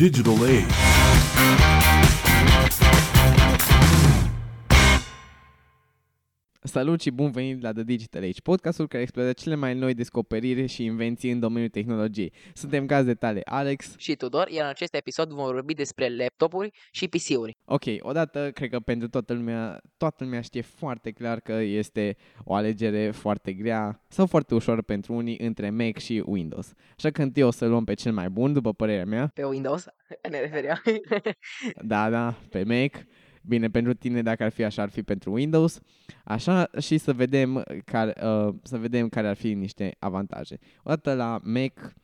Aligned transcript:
digital 0.00 0.46
age. 0.46 0.99
Salut 6.70 7.00
și 7.00 7.10
bun 7.10 7.30
venit 7.30 7.62
la 7.62 7.72
The 7.72 7.82
Digital 7.82 8.22
Age, 8.22 8.40
podcastul 8.42 8.88
care 8.88 9.02
explorează 9.02 9.36
cele 9.42 9.54
mai 9.54 9.74
noi 9.74 9.94
descoperiri 9.94 10.66
și 10.66 10.84
invenții 10.84 11.30
în 11.30 11.40
domeniul 11.40 11.70
tehnologiei. 11.70 12.32
Suntem 12.54 12.86
gazde 12.86 13.14
tale, 13.14 13.40
Alex. 13.44 13.94
și 13.96 14.14
Tudor, 14.14 14.48
iar 14.48 14.64
în 14.64 14.70
acest 14.70 14.94
episod 14.94 15.30
vom 15.30 15.44
vorbi 15.44 15.74
despre 15.74 16.16
laptopuri 16.16 16.70
și 16.90 17.08
PC-uri. 17.08 17.56
Ok, 17.64 17.82
odată, 17.98 18.50
cred 18.50 18.70
că 18.70 18.80
pentru 18.80 19.08
toată 19.08 19.32
lumea, 19.32 19.80
toată 19.96 20.24
lumea 20.24 20.40
știe 20.40 20.60
foarte 20.60 21.10
clar 21.10 21.40
că 21.40 21.52
este 21.52 22.16
o 22.44 22.54
alegere 22.54 23.10
foarte 23.10 23.52
grea 23.52 24.04
sau 24.08 24.26
foarte 24.26 24.54
ușoară 24.54 24.82
pentru 24.82 25.14
unii 25.14 25.38
între 25.38 25.70
Mac 25.70 25.98
și 25.98 26.22
Windows. 26.26 26.72
Așa 26.96 27.10
că 27.10 27.22
întâi 27.22 27.42
o 27.42 27.50
să 27.50 27.66
luăm 27.66 27.84
pe 27.84 27.94
cel 27.94 28.12
mai 28.12 28.28
bun, 28.28 28.52
după 28.52 28.72
părerea 28.72 29.04
mea. 29.04 29.30
Pe 29.34 29.44
Windows, 29.44 29.86
ne 30.30 30.40
refeream. 30.40 30.82
Da, 31.82 32.10
da, 32.10 32.34
pe 32.50 32.64
Mac. 32.64 33.06
Bine, 33.50 33.70
pentru 33.70 33.94
tine 33.94 34.22
dacă 34.22 34.42
ar 34.42 34.50
fi 34.50 34.64
așa, 34.64 34.82
ar 34.82 34.88
fi 34.88 35.02
pentru 35.02 35.32
Windows. 35.32 35.80
Așa 36.24 36.70
și 36.80 36.98
să 36.98 37.12
vedem 37.12 37.64
care, 37.84 38.14
uh, 38.22 38.54
să 38.62 38.78
vedem 38.78 39.08
care 39.08 39.28
ar 39.28 39.36
fi 39.36 39.54
niște 39.54 39.96
avantaje. 39.98 40.58
Odată 40.82 41.14
la 41.14 41.40
Mac, 41.42 41.94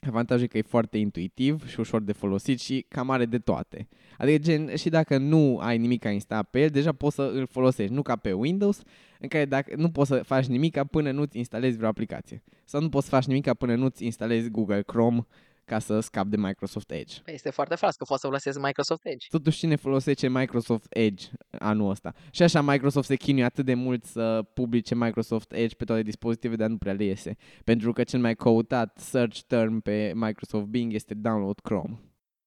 avantajul 0.00 0.44
e 0.44 0.46
că 0.46 0.58
e 0.58 0.62
foarte 0.62 0.98
intuitiv 0.98 1.68
și 1.68 1.80
ușor 1.80 2.02
de 2.02 2.12
folosit 2.12 2.60
și 2.60 2.84
cam 2.88 3.10
are 3.10 3.24
de 3.24 3.38
toate. 3.38 3.88
Adică 4.18 4.38
gen, 4.38 4.76
și 4.76 4.88
dacă 4.88 5.18
nu 5.18 5.58
ai 5.58 5.78
nimic 5.78 6.04
instalat 6.04 6.50
pe 6.50 6.60
el, 6.60 6.68
deja 6.68 6.92
poți 6.92 7.14
să 7.14 7.30
îl 7.34 7.46
folosești, 7.46 7.94
nu 7.94 8.02
ca 8.02 8.16
pe 8.16 8.32
Windows, 8.32 8.82
în 9.20 9.28
care 9.28 9.44
dacă 9.44 9.72
nu 9.76 9.90
poți 9.90 10.08
să 10.08 10.16
faci 10.16 10.46
nimic 10.46 10.82
până 10.82 11.10
nu-ți 11.10 11.38
instalezi 11.38 11.76
vreo 11.76 11.88
aplicație. 11.88 12.42
Sau 12.64 12.80
nu 12.80 12.88
poți 12.88 13.04
să 13.04 13.10
faci 13.10 13.24
nimic 13.24 13.52
până 13.52 13.74
nu-ți 13.74 14.04
instalezi 14.04 14.50
Google 14.50 14.82
Chrome 14.82 15.26
ca 15.64 15.78
să 15.78 16.00
scapi 16.00 16.28
de 16.28 16.36
Microsoft 16.36 16.90
Edge. 16.90 17.20
Păi 17.24 17.34
Este 17.34 17.50
foarte 17.50 17.74
fals 17.74 17.96
că 17.96 18.04
poți 18.04 18.20
să 18.20 18.26
folosesc 18.26 18.58
Microsoft 18.60 19.00
Edge. 19.04 19.26
Totuși 19.30 19.58
cine 19.58 19.76
folosește 19.76 20.28
Microsoft 20.28 20.86
Edge 20.88 21.26
anul 21.50 21.90
ăsta? 21.90 22.14
Și 22.30 22.42
așa 22.42 22.60
Microsoft 22.60 23.06
se 23.06 23.16
chinuie 23.16 23.44
atât 23.44 23.64
de 23.64 23.74
mult 23.74 24.04
să 24.04 24.42
publice 24.54 24.94
Microsoft 24.94 25.52
Edge 25.52 25.74
pe 25.74 25.84
toate 25.84 26.02
dispozitivele, 26.02 26.58
dar 26.58 26.68
nu 26.68 26.76
prea 26.76 26.92
le 26.92 27.04
iese. 27.04 27.36
Pentru 27.64 27.92
că 27.92 28.04
cel 28.04 28.20
mai 28.20 28.34
căutat 28.34 28.98
search 28.98 29.40
term 29.46 29.80
pe 29.80 30.12
Microsoft 30.14 30.66
Bing 30.66 30.92
este 30.92 31.14
Download 31.14 31.60
Chrome. 31.60 32.00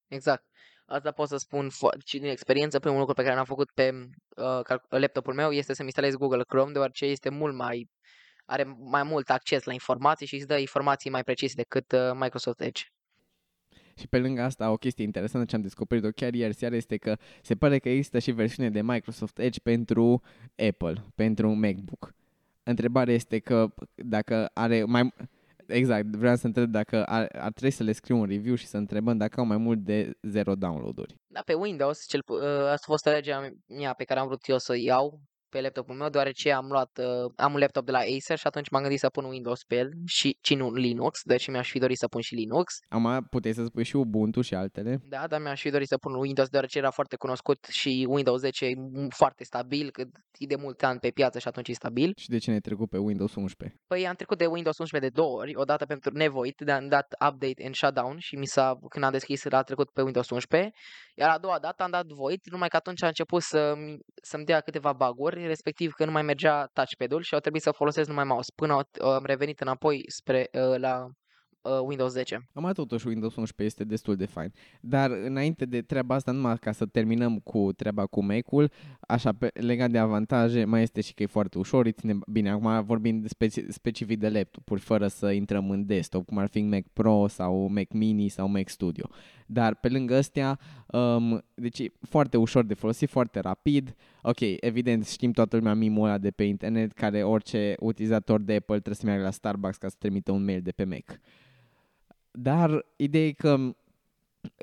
Exact. 0.08 0.44
Asta 0.86 1.12
pot 1.12 1.28
să 1.28 1.38
spun 1.38 1.70
fo- 1.70 2.06
și 2.06 2.20
din 2.20 2.30
experiență, 2.30 2.80
primul 2.80 3.00
lucru 3.00 3.14
pe 3.14 3.24
care 3.24 3.36
l-am 3.36 3.46
făcut 3.46 3.72
pe 3.72 3.92
uh, 4.36 4.60
cal- 4.64 4.86
laptopul 4.90 5.34
meu 5.34 5.52
este 5.52 5.74
să-mi 5.74 5.88
instalez 5.88 6.16
Google 6.16 6.44
Chrome, 6.48 6.72
deoarece 6.72 7.06
este 7.06 7.30
mult 7.30 7.56
mai 7.56 7.90
are 8.46 8.76
mai 8.80 9.04
mult 9.04 9.30
acces 9.30 9.64
la 9.64 9.74
informații 9.74 10.26
și 10.26 10.36
îți 10.36 10.48
dă 10.48 10.58
informații 10.58 11.10
mai 11.10 11.24
precise 11.24 11.54
decât 11.56 11.92
uh, 11.92 12.12
Microsoft 12.14 12.62
Edge. 12.62 12.84
Și 14.00 14.08
pe 14.08 14.20
lângă 14.20 14.42
asta, 14.42 14.72
o 14.72 14.78
chestie 14.78 15.04
interesantă 15.04 15.48
ce 15.48 15.56
am 15.56 15.62
descoperit-o 15.62 16.10
chiar 16.10 16.34
ieri 16.34 16.54
seară 16.54 16.76
este 16.76 16.98
că 16.98 17.18
se 17.42 17.56
pare 17.56 17.80
că 17.80 17.90
există 17.90 18.20
și 18.20 18.32
versiune 18.32 18.70
de 18.70 18.82
Microsoft 18.82 19.40
Edge 19.40 19.60
pentru 19.60 20.22
Apple, 20.68 21.04
pentru 21.16 21.50
MacBook. 21.50 22.14
Întrebarea 22.64 23.14
este 23.14 23.40
că 23.40 23.74
dacă 23.96 24.50
are 24.54 24.84
mai... 24.84 25.14
Exact, 25.68 26.06
vreau 26.06 26.36
să 26.36 26.46
întreb 26.46 26.72
dacă 26.72 27.06
ar, 27.06 27.30
ar 27.34 27.52
trebui 27.52 27.72
să 27.72 27.84
le 27.84 27.92
scriu 27.92 28.18
un 28.18 28.26
review 28.26 28.56
și 28.56 28.66
să 28.66 28.78
întrebăm 28.78 29.18
dacă 29.18 29.40
au 29.40 29.46
mai 29.46 29.58
mult 29.58 29.80
de 29.80 30.18
0 30.22 30.56
download-uri. 30.56 31.16
Dar 31.28 31.44
pe 31.44 31.54
Windows, 31.54 32.08
cel, 32.08 32.24
pu- 32.24 32.34
uh, 32.34 32.42
asta 32.44 32.86
a 32.88 32.92
fost 32.92 33.08
alegerea 33.08 33.54
mea 33.68 33.94
pe 33.94 34.04
care 34.04 34.20
am 34.20 34.28
vrut 34.28 34.48
eu 34.48 34.58
să 34.58 34.78
iau 34.78 35.20
pe 35.56 35.62
laptopul 35.62 35.96
meu, 35.96 36.10
deoarece 36.10 36.52
am 36.52 36.68
luat, 36.68 37.00
uh, 37.00 37.32
am 37.36 37.54
un 37.54 37.60
laptop 37.60 37.86
de 37.86 37.92
la 37.92 37.98
Acer 37.98 38.38
și 38.38 38.48
atunci 38.48 38.70
m-am 38.70 38.82
gândit 38.82 39.00
să 39.00 39.10
pun 39.10 39.26
Windows 39.26 39.64
pe 39.64 39.76
el 39.76 39.90
și, 40.06 40.38
și 40.42 40.56
nu 40.56 40.74
Linux, 40.74 41.22
deci 41.24 41.48
mi-aș 41.50 41.70
fi 41.70 41.80
dorit 41.80 41.98
să 41.98 42.08
pun 42.08 42.22
și 42.22 42.36
Linux. 42.36 42.80
Am 42.90 43.28
puteai 43.30 43.54
să 43.54 43.64
spui 43.64 43.84
și 43.84 43.96
Ubuntu 43.96 44.42
și 44.42 44.56
altele. 44.56 45.02
Da, 45.04 45.28
dar 45.28 45.42
mi-aș 45.42 45.62
fi 45.62 45.70
dorit 45.70 45.88
să 45.88 45.98
pun 45.98 46.14
Windows 46.14 46.50
deoarece 46.50 46.78
era 46.78 46.92
foarte 46.92 47.16
cunoscut 47.16 47.66
și 47.70 48.06
Windows 48.10 48.40
10 48.40 48.66
e 48.66 48.74
m- 48.74 49.08
foarte 49.10 49.44
stabil, 49.44 49.92
că 49.92 50.02
e 50.38 50.46
de 50.46 50.56
mulți 50.56 50.86
ani 50.86 51.00
pe 51.00 51.10
piață 51.10 51.40
și 51.40 51.48
atunci 51.48 51.68
e 51.68 51.74
stabil. 51.74 52.14
Și 52.18 52.30
de 52.30 52.38
ce 52.38 52.50
ne-ai 52.50 52.62
trecut 52.62 52.90
pe 52.90 52.98
Windows 52.98 53.36
11? 53.36 53.80
Păi 53.88 54.08
am 54.08 54.16
trecut 54.16 54.38
de 54.38 54.46
Windows 54.46 54.78
11 54.78 55.10
de 55.10 55.22
două 55.22 55.40
ori, 55.40 55.56
o 55.56 55.64
dată 55.64 55.86
pentru 55.86 56.12
nevoit, 56.14 56.62
de 56.66 56.72
am 56.72 56.88
dat 56.88 57.16
update 57.30 57.64
and 57.66 57.76
shutdown 57.76 58.18
și 58.20 58.36
mi 58.36 58.46
s-a, 58.46 58.80
când 58.90 59.06
am 59.06 59.12
deschis, 59.12 59.46
a 59.46 59.62
trecut 59.62 59.90
pe 59.90 60.02
Windows 60.02 60.30
11, 60.30 60.72
iar 61.16 61.30
a 61.30 61.38
doua 61.38 61.60
dată 61.60 61.84
am 61.84 61.92
dat 61.92 62.06
void, 62.06 62.40
numai 62.44 62.68
că 62.68 62.76
atunci 62.76 63.04
a 63.04 63.08
început 63.08 63.42
să-mi, 63.42 63.98
să-mi 64.22 64.46
dea 64.46 64.60
câteva 64.60 64.94
baguri, 64.94 65.45
respectiv 65.48 65.92
că 65.94 66.06
nu 66.06 66.12
mai 66.12 66.22
mergea 66.22 66.66
touchpad-ul 66.74 67.22
și 67.22 67.34
au 67.34 67.40
trebuit 67.40 67.62
să 67.62 67.72
folosesc 67.72 68.08
numai 68.08 68.24
mouse, 68.24 68.52
până 68.56 68.74
au- 68.74 69.12
am 69.12 69.26
revenit 69.26 69.60
înapoi 69.60 70.04
spre 70.08 70.50
uh, 70.52 70.78
la 70.80 71.08
uh, 71.66 71.80
Windows 71.88 72.12
10. 72.12 72.50
Am 72.54 72.72
totuși 72.74 73.08
Windows 73.08 73.36
11 73.36 73.64
este 73.64 73.84
destul 73.84 74.16
de 74.16 74.26
fain. 74.26 74.54
Dar 74.82 75.12
înainte 75.12 75.66
de 75.66 75.82
treaba 75.82 76.16
asta, 76.16 76.32
numai 76.32 76.58
ca 76.58 76.72
să 76.72 76.86
terminăm 76.86 77.40
cu 77.40 77.72
treaba 77.76 78.06
cu 78.06 78.24
Mac-ul, 78.24 78.72
așa, 79.00 79.32
pe, 79.34 79.52
legat 79.54 79.92
de 79.92 79.98
avantaje, 79.98 80.66
mai 80.66 80.82
este 80.82 81.02
și 81.02 81.14
că 81.14 81.24
e 81.24 81.26
foarte 81.26 81.58
ușor, 81.58 81.86
îi 81.86 81.92
ține, 81.92 82.18
bine, 82.28 82.50
acum 82.50 82.84
vorbim 82.84 83.22
de 83.22 83.28
speci, 83.28 83.60
specific 83.68 84.20
de 84.20 84.30
laptopuri, 84.30 84.82
fără 84.82 85.08
să 85.08 85.32
intrăm 85.32 85.70
în 85.70 85.86
desktop, 85.86 86.26
cum 86.26 86.38
ar 86.38 86.48
fi 86.48 86.62
Mac 86.62 86.84
Pro 86.94 87.28
sau 87.28 87.68
Mac 87.68 87.92
Mini 87.92 88.28
sau 88.28 88.48
Mac 88.48 88.70
Studio. 88.70 89.10
Dar 89.46 89.76
pe 89.76 89.90
lângă 89.90 90.16
astea, 90.16 90.60
um, 90.88 91.44
deci 91.54 91.80
e 91.80 91.92
foarte 92.10 92.38
ușor 92.38 92.66
de 92.66 92.74
folosit, 92.74 93.10
foarte 93.10 93.40
rapid. 93.40 93.96
Ok, 94.22 94.40
evident, 94.60 95.08
știm 95.08 95.32
toată 95.32 95.56
lumea 95.56 95.74
mimul 95.74 96.08
ăla 96.08 96.18
de 96.18 96.32
pe 96.32 96.44
internet, 96.44 96.92
care 96.92 97.24
orice 97.24 97.76
utilizator 97.80 98.42
de 98.42 98.56
Apple 98.56 98.76
trebuie 98.76 98.96
să 98.96 99.06
meargă 99.06 99.24
la 99.24 99.32
Starbucks 99.32 99.78
ca 99.78 99.88
să 99.88 99.96
trimită 100.00 100.32
un 100.32 100.44
mail 100.44 100.62
de 100.62 100.72
pe 100.72 100.84
Mac. 100.84 101.20
Dar 102.38 102.86
ideea 102.96 103.26
e 103.26 103.32
că 103.32 103.58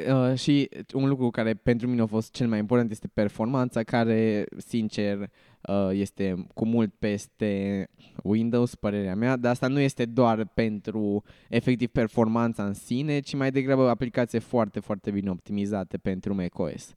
uh, 0.09 0.38
și 0.38 0.69
un 0.94 1.09
lucru 1.09 1.31
care 1.31 1.55
pentru 1.55 1.88
mine 1.88 2.00
a 2.03 2.06
fost 2.06 2.33
cel 2.33 2.49
mai 2.49 2.59
important 2.59 2.91
este 2.91 3.09
performanța, 3.09 3.83
care, 3.83 4.44
sincer, 4.56 5.19
uh, 5.69 5.88
este 5.93 6.47
cu 6.55 6.66
mult 6.66 6.94
peste 6.99 7.88
Windows, 8.22 8.75
părerea 8.75 9.15
mea, 9.15 9.37
dar 9.37 9.50
asta 9.50 9.66
nu 9.66 9.81
este 9.81 10.05
doar 10.05 10.47
pentru 10.55 11.22
efectiv 11.49 11.88
performanța 11.88 12.65
în 12.65 12.75
sine, 12.75 13.21
ci 13.21 13.34
mai 13.34 13.50
degrabă 13.50 13.88
aplicații 13.88 14.41
foarte, 14.41 14.81
foarte 14.81 15.11
bine 15.11 15.31
optimizate 15.31 15.99
pentru 15.99 16.34
macOS. 16.34 16.94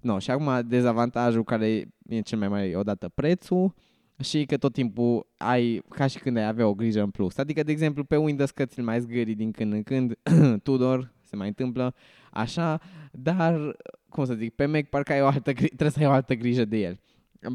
No, 0.00 0.18
și 0.18 0.30
acum 0.30 0.68
dezavantajul 0.68 1.44
care 1.44 1.88
e 2.08 2.20
cel 2.20 2.38
mai 2.38 2.48
mare 2.48 2.66
e 2.66 2.76
odată 2.76 3.08
prețul 3.08 3.74
și 4.20 4.44
că 4.44 4.56
tot 4.56 4.72
timpul 4.72 5.26
ai, 5.36 5.82
ca 5.88 6.06
și 6.06 6.18
când 6.18 6.36
ai 6.36 6.46
avea 6.46 6.66
o 6.66 6.74
grijă 6.74 7.02
în 7.02 7.10
plus. 7.10 7.36
Adică, 7.36 7.62
de 7.62 7.72
exemplu, 7.72 8.04
pe 8.04 8.16
Windows 8.16 8.50
că 8.50 8.64
ți-l 8.64 8.82
mai 8.82 9.00
zgâri 9.00 9.34
din 9.34 9.50
când 9.50 9.72
în 9.72 9.82
când, 9.82 10.18
Tudor, 10.64 11.12
se 11.22 11.36
mai 11.36 11.48
întâmplă, 11.48 11.94
așa, 12.30 12.80
dar, 13.12 13.76
cum 14.08 14.24
să 14.24 14.34
zic, 14.34 14.54
pe 14.54 14.66
Mac 14.66 14.88
parcă 14.88 15.12
ai 15.12 15.22
o 15.22 15.26
altă, 15.26 15.52
gri- 15.52 15.74
trebuie 15.74 15.90
să 15.90 15.98
ai 15.98 16.06
o 16.06 16.10
altă 16.10 16.34
grijă 16.34 16.64
de 16.64 16.76
el. 16.76 17.00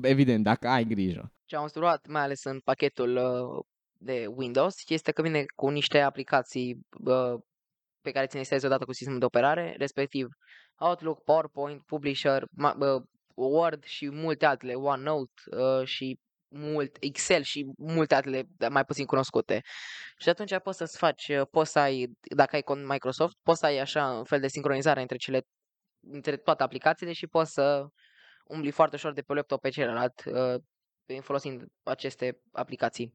Evident, 0.02 0.44
dacă 0.44 0.68
ai 0.68 0.84
grijă. 0.86 1.32
Ce 1.46 1.56
am 1.56 1.64
observat, 1.64 2.08
mai 2.08 2.22
ales 2.22 2.44
în 2.44 2.60
pachetul 2.60 3.16
uh, 3.16 3.66
de 3.98 4.26
Windows, 4.36 4.76
este 4.88 5.12
că 5.12 5.22
vine 5.22 5.44
cu 5.56 5.70
niște 5.70 6.00
aplicații 6.00 6.80
uh, 7.06 7.40
pe 8.02 8.12
care 8.12 8.26
ți 8.26 8.34
le 8.34 8.40
instalezi 8.40 8.66
odată 8.66 8.86
cu 8.86 8.94
sistemul 8.94 9.20
de 9.20 9.26
operare, 9.26 9.76
respectiv 9.78 10.28
Outlook, 10.78 11.24
PowerPoint, 11.24 11.82
Publisher, 11.86 12.44
ma- 12.44 12.78
uh, 12.80 13.02
Word 13.36 13.84
și 13.84 14.10
multe 14.12 14.46
altele, 14.46 14.74
OneNote 14.74 15.42
uh, 15.58 15.88
și 15.88 16.20
mult 16.48 16.98
Excel 17.00 17.42
și 17.42 17.66
multe 17.78 18.16
altele 18.16 18.44
dar 18.58 18.72
mai 18.72 18.86
puțin 18.86 19.06
cunoscute. 19.06 19.62
Și 20.18 20.30
atunci 20.30 20.58
poți 20.64 20.78
să-ți 20.78 20.98
faci, 20.98 21.28
uh, 21.28 21.48
poți 21.52 21.72
să 21.72 21.80
ai, 21.80 22.08
dacă 22.36 22.56
ai 22.56 22.62
cont 22.62 22.88
Microsoft, 22.88 23.38
poți 23.44 23.60
să 23.60 23.66
ai 23.66 23.78
așa 23.78 24.12
un 24.12 24.24
fel 24.24 24.40
de 24.40 24.48
sincronizare 24.48 25.02
între 25.02 25.18
cele 25.18 25.42
între 26.08 26.38
toate 26.38 26.64
aplicațiile 26.64 27.14
și 27.14 27.28
poți 27.28 27.52
să 27.52 27.88
umbli 28.46 28.72
foarte 28.72 28.96
ușor 28.96 29.14
de 29.14 29.22
pe 29.22 29.32
un 29.32 29.38
laptop 29.38 29.62
pe 29.62 29.70
celălalt 29.70 30.24
uh, 30.26 30.62
prin 31.06 31.22
folosind 31.22 31.66
aceste 31.84 32.40
aplicații. 32.52 33.14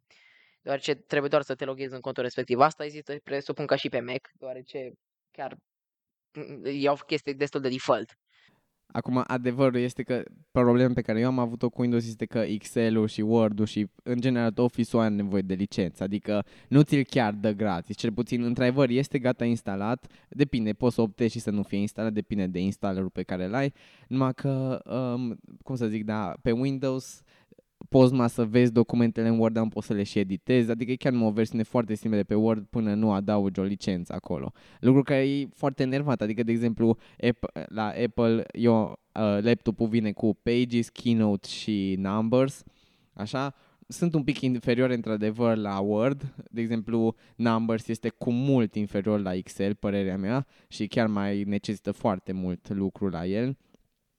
Deoarece 0.63 0.95
trebuie 0.95 1.31
doar 1.31 1.43
să 1.43 1.55
te 1.55 1.65
loghezi 1.65 1.95
în 1.95 2.01
contul 2.01 2.23
respectiv. 2.23 2.59
Asta 2.59 2.85
există, 2.85 3.17
presupun, 3.25 3.67
ca 3.67 3.77
și 3.77 3.89
pe 3.89 4.01
Mac, 4.01 4.29
deoarece 4.33 4.93
chiar 5.31 5.57
mm, 6.33 6.63
e 6.65 6.91
o 6.91 6.95
chestie 6.95 7.33
destul 7.33 7.61
de 7.61 7.69
default. 7.69 8.13
Acum, 8.93 9.25
adevărul 9.27 9.81
este 9.81 10.03
că 10.03 10.23
problema 10.51 10.95
pe 10.95 11.01
care 11.01 11.21
eu 11.21 11.27
am 11.27 11.39
avut-o 11.39 11.69
cu 11.69 11.81
Windows 11.81 12.07
este 12.07 12.25
că 12.25 12.39
Excel-ul 12.39 13.07
și 13.07 13.21
Word-ul 13.21 13.67
și, 13.67 13.87
în 14.03 14.21
general, 14.21 14.53
Office-ul 14.57 15.03
are 15.03 15.15
nevoie 15.15 15.43
de 15.43 15.55
licență. 15.55 16.03
Adică 16.03 16.45
nu 16.69 16.83
ți-l 16.83 17.05
chiar 17.05 17.33
dă 17.33 17.51
gratis. 17.53 17.97
Cel 17.97 18.13
puțin, 18.13 18.43
într-adevăr, 18.43 18.89
este 18.89 19.19
gata 19.19 19.45
instalat. 19.45 20.07
Depinde, 20.29 20.73
poți 20.73 20.95
să 20.95 21.01
optezi 21.01 21.33
și 21.33 21.41
să 21.41 21.51
nu 21.51 21.63
fie 21.63 21.79
instalat, 21.79 22.13
depinde 22.13 22.47
de 22.47 22.61
installerul 22.61 23.11
pe 23.11 23.23
care 23.23 23.47
l-ai. 23.47 23.73
Numai 24.09 24.35
că, 24.35 24.83
um, 25.15 25.39
cum 25.63 25.77
să 25.77 25.87
zic, 25.87 26.05
da, 26.05 26.35
pe 26.43 26.51
Windows 26.51 27.23
poți 27.89 28.13
numai 28.13 28.31
să 28.31 28.45
vezi 28.45 28.73
documentele 28.73 29.29
în 29.29 29.39
Word, 29.39 29.55
dar 29.55 29.63
nu 29.63 29.69
poți 29.69 29.87
să 29.87 29.93
le 29.93 30.03
și 30.03 30.19
editezi, 30.19 30.71
adică 30.71 30.91
e 30.91 30.97
chiar 30.97 31.13
numai 31.13 31.29
o 31.29 31.33
versiune 31.33 31.63
foarte 31.63 31.95
simplă 31.95 32.19
de 32.19 32.25
pe 32.25 32.35
Word 32.35 32.67
până 32.71 32.95
nu 32.95 33.13
adaugi 33.13 33.61
o 33.61 33.63
licență 33.63 34.13
acolo. 34.13 34.53
Lucru 34.81 35.03
care 35.03 35.29
e 35.29 35.49
foarte 35.55 35.83
enervant, 35.83 36.21
adică, 36.21 36.43
de 36.43 36.53
exemplu, 36.53 36.99
App- 37.27 37.67
la 37.69 37.93
Apple, 38.05 38.45
eu, 38.53 39.01
uh, 39.15 39.39
laptopul 39.43 39.89
vine 39.89 40.13
cu 40.13 40.39
Pages, 40.43 40.89
Keynote 40.89 41.49
și 41.49 41.97
Numbers, 41.99 42.63
așa, 43.13 43.55
sunt 43.89 44.15
un 44.15 44.25
pic 44.25 44.41
inferior 44.41 44.91
într-adevăr 44.91 45.57
la 45.57 45.79
Word. 45.79 46.35
De 46.51 46.61
exemplu, 46.61 47.15
Numbers 47.37 47.89
este 47.89 48.09
cu 48.09 48.31
mult 48.31 48.75
inferior 48.75 49.21
la 49.21 49.35
Excel, 49.35 49.75
părerea 49.75 50.17
mea, 50.17 50.47
și 50.69 50.87
chiar 50.87 51.07
mai 51.07 51.43
necesită 51.43 51.93
foarte 51.93 52.33
mult 52.33 52.69
lucru 52.69 53.09
la 53.09 53.27
el. 53.27 53.57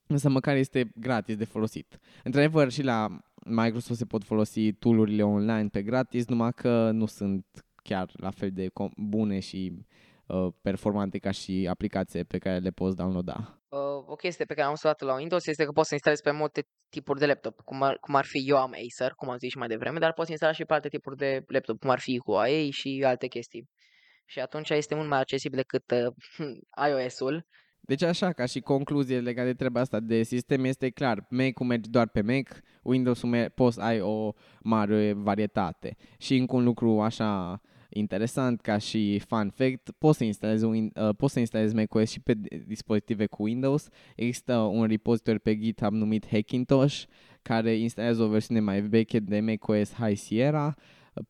Însă 0.08 0.30
măcar 0.30 0.56
este 0.56 0.92
gratis 0.96 1.36
de 1.36 1.46
folosit. 1.46 2.00
Într-adevăr, 2.24 2.72
și 2.72 2.84
la 2.84 3.22
Microsoft 3.46 4.00
se 4.00 4.06
pot 4.06 4.24
folosi 4.24 4.74
tool-urile 4.74 5.24
online 5.24 5.68
pe 5.68 5.82
gratis, 5.82 6.28
numai 6.28 6.54
că 6.54 6.92
nu 6.92 7.06
sunt 7.06 7.46
chiar 7.84 8.10
la 8.14 8.30
fel 8.30 8.52
de 8.52 8.68
bune 8.98 9.40
și 9.40 9.86
uh, 10.26 10.48
performante 10.62 11.18
ca 11.18 11.32
și 11.32 11.68
aplicații 11.70 12.26
pe 12.26 12.38
care 12.38 12.58
le 12.58 12.70
poți 12.70 12.96
downloada. 12.96 13.62
Uh, 13.70 13.80
o 14.08 14.16
chestie 14.16 14.46
pe 14.46 14.54
care 14.54 14.66
am 14.66 14.72
observat 14.72 15.02
la 15.02 15.16
Windows 15.16 15.48
este 15.48 15.66
că 15.66 15.72
poți 15.72 15.88
să 15.88 15.94
instalezi 15.94 16.22
pe 16.22 16.32
multe 16.32 16.68
tipuri 16.90 17.20
de 17.20 17.26
laptop, 17.26 17.62
cum 17.62 17.82
ar, 17.82 17.98
cum 17.98 18.16
ar 18.16 18.26
fi 18.26 18.50
eu 18.50 18.58
am 18.58 18.72
Acer, 18.72 19.12
cum 19.12 19.30
am 19.30 19.38
zis 19.38 19.50
și 19.50 19.58
mai 19.58 19.68
devreme, 19.68 20.00
dar 20.00 20.14
poți 20.14 20.32
instala 20.32 20.52
și 20.52 20.66
pe 20.66 20.74
alte 20.74 20.90
tipuri 20.90 21.18
de 21.18 21.44
laptop, 21.48 21.80
cum 21.80 21.90
ar 21.90 22.00
fi 22.00 22.22
Huawei 22.26 22.72
și 22.72 23.04
alte 23.06 23.28
chestii. 23.28 23.70
Și 24.26 24.40
atunci 24.40 24.70
este 24.70 24.96
mult 24.96 25.08
mai 25.10 25.20
accesibil 25.20 25.58
decât 25.58 25.92
uh, 25.92 26.88
iOS-ul. 26.90 27.46
Deci 27.92 28.04
așa, 28.04 28.32
ca 28.32 28.46
și 28.46 28.60
concluzie 28.60 29.20
legată 29.20 29.48
de 29.48 29.54
treaba 29.54 29.80
asta 29.80 30.00
de 30.00 30.24
sistem, 30.24 30.64
este 30.64 30.90
clar, 30.90 31.26
Mac-ul 31.30 31.66
merge 31.66 31.90
doar 31.90 32.08
pe 32.08 32.22
Mac, 32.22 32.62
Windows-ul 32.82 33.52
poți 33.56 33.82
ai 33.82 34.02
o 34.02 34.34
mare 34.62 35.14
varietate. 35.14 35.98
Și 36.18 36.36
încă 36.36 36.56
un 36.56 36.64
lucru 36.64 37.02
așa 37.02 37.62
interesant 37.90 38.62
ca 38.62 38.78
și 38.78 39.20
fun 39.20 39.52
fact, 39.56 39.92
poți 39.98 40.18
să 40.18 40.24
instalezi, 40.24 40.64
un, 40.64 40.92
uh, 40.96 41.10
poți 41.18 41.34
să 41.34 41.40
instalezi 41.40 41.76
macOS 41.76 42.12
și 42.12 42.20
pe 42.20 42.34
dispozitive 42.68 43.26
cu 43.26 43.44
Windows. 43.44 43.88
Există 44.16 44.56
un 44.56 44.86
repozitor 44.86 45.38
pe 45.38 45.58
GitHub 45.58 45.94
numit 45.94 46.28
Hackintosh 46.28 47.04
care 47.42 47.76
instalează 47.76 48.24
o 48.24 48.28
versiune 48.28 48.60
mai 48.60 48.82
veche 48.82 49.20
de 49.20 49.40
macOS 49.40 49.94
High 49.94 50.18
Sierra 50.18 50.76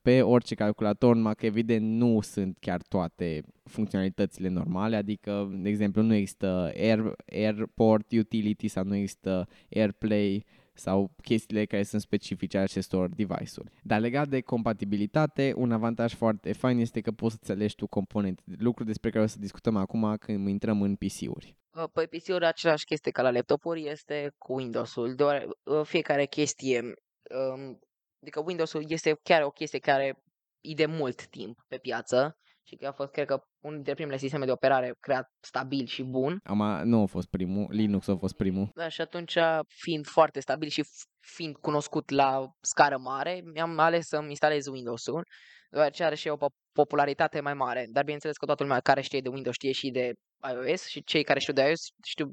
pe 0.01 0.22
orice 0.22 0.56
calculator, 0.56 1.16
numai 1.16 1.36
că 1.36 1.45
evident 1.45 1.86
nu 1.86 2.22
sunt 2.22 2.57
chiar 2.60 2.81
toate 2.81 3.42
funcționalitățile 3.63 4.48
normale, 4.48 4.95
adică, 4.95 5.50
de 5.54 5.69
exemplu, 5.69 6.01
nu 6.01 6.13
există 6.13 6.72
Air, 6.75 7.16
Airport 7.31 8.12
Utility 8.12 8.68
sau 8.68 8.83
nu 8.83 8.95
există 8.95 9.48
AirPlay 9.75 10.45
sau 10.74 11.12
chestiile 11.24 11.66
care 11.66 11.83
sunt 11.83 12.01
specifice 12.01 12.57
acestor 12.57 13.10
device-uri. 13.10 13.72
Dar 13.83 14.00
legat 14.00 14.28
de 14.28 14.42
compatibilitate, 14.42 15.54
un 15.56 15.72
avantaj 15.72 16.13
foarte 16.13 16.54
fain 16.54 16.80
este 16.80 17.01
că 17.01 17.12
poți 17.12 17.34
să-ți 17.34 17.51
alegi 17.51 17.75
tu 17.75 17.88
componente, 17.88 18.42
lucru 18.57 18.84
despre 18.84 19.10
care 19.10 19.24
o 19.24 19.27
să 19.27 19.39
discutăm 19.39 19.75
acum 19.75 20.16
când 20.19 20.48
intrăm 20.48 20.81
în 20.81 20.95
PC-uri. 20.95 21.56
Păi 21.94 22.07
PC-uri 22.07 22.45
același 22.45 22.86
chestie 22.86 23.12
ca 23.12 23.22
la 23.22 23.31
laptopuri 23.31 23.88
este 23.88 24.34
cu 24.38 24.54
Windows-ul, 24.54 25.16
doar 25.16 25.48
ă, 25.68 25.84
fiecare 25.84 26.25
chestie, 26.25 26.80
um, 26.81 27.80
adică 28.21 28.39
Windows-ul 28.45 28.83
este 28.88 29.19
chiar 29.23 29.41
o 29.41 29.50
chestie 29.50 29.79
care 29.79 30.23
e 30.62 30.73
de 30.73 30.85
mult 30.85 31.27
timp 31.27 31.57
pe 31.68 31.77
piață 31.77 32.35
și 32.63 32.75
că 32.75 32.88
a 32.88 32.91
fost, 32.91 33.12
cred 33.12 33.25
că, 33.25 33.44
unul 33.59 33.75
dintre 33.75 33.94
primele 33.94 34.18
sisteme 34.18 34.45
de 34.45 34.51
operare 34.51 34.95
creat 35.00 35.27
stabil 35.39 35.85
și 35.85 36.03
bun. 36.03 36.39
Ama 36.44 36.83
nu 36.83 37.01
a 37.01 37.06
fost 37.06 37.27
primul, 37.27 37.68
Linux 37.69 38.07
a 38.07 38.15
fost 38.15 38.35
primul. 38.35 38.71
Da, 38.73 38.88
și 38.88 39.01
atunci, 39.01 39.38
fiind 39.68 40.06
foarte 40.06 40.39
stabil 40.39 40.69
și 40.69 40.83
fiind 41.19 41.56
cunoscut 41.56 42.09
la 42.09 42.51
scară 42.62 42.97
mare, 42.97 43.41
mi-am 43.53 43.79
ales 43.79 44.07
să-mi 44.07 44.29
instalez 44.29 44.65
Windows-ul, 44.65 45.25
deoarece 45.69 46.03
are 46.03 46.15
și 46.15 46.27
o 46.27 46.38
popularitate 46.71 47.39
mai 47.39 47.53
mare. 47.53 47.88
Dar 47.91 48.03
bineînțeles 48.03 48.38
că 48.38 48.45
toată 48.45 48.63
lumea 48.63 48.79
care 48.79 49.01
știe 49.01 49.21
de 49.21 49.29
Windows 49.29 49.56
știe 49.56 49.71
și 49.71 49.89
de 49.89 50.12
iOS 50.53 50.85
și 50.85 51.03
cei 51.03 51.24
care 51.24 51.39
știu 51.39 51.53
de 51.53 51.62
iOS 51.62 51.81
știu 52.03 52.31